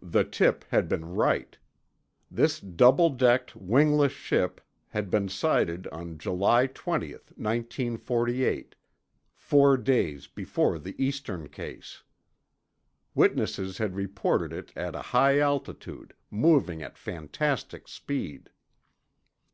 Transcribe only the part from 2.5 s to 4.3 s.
double decked, wingless